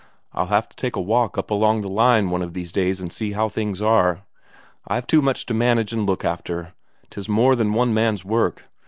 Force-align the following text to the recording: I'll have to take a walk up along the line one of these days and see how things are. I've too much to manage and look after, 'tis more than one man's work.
I'll 0.33 0.47
have 0.47 0.67
to 0.69 0.75
take 0.75 0.95
a 0.95 0.99
walk 0.99 1.37
up 1.37 1.51
along 1.51 1.81
the 1.81 1.87
line 1.87 2.31
one 2.31 2.41
of 2.41 2.55
these 2.55 2.71
days 2.71 2.99
and 2.99 3.13
see 3.13 3.33
how 3.33 3.49
things 3.49 3.83
are. 3.83 4.23
I've 4.87 5.05
too 5.05 5.21
much 5.21 5.45
to 5.45 5.53
manage 5.53 5.93
and 5.93 6.07
look 6.07 6.25
after, 6.25 6.73
'tis 7.11 7.29
more 7.29 7.55
than 7.55 7.73
one 7.73 7.93
man's 7.93 8.25
work. 8.25 8.65